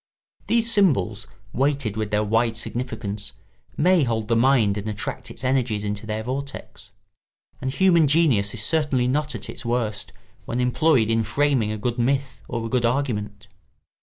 [0.47, 3.33] These symbols, weighted with their wide significance,
[3.77, 6.89] may hold the mind and attract its energies into their vortex;
[7.61, 10.11] and human genius is certainly not at its worst
[10.45, 13.47] when employed in framing a good myth or a good argument.